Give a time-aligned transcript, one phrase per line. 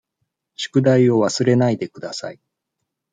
[0.55, 2.39] 宿題を忘れないでください。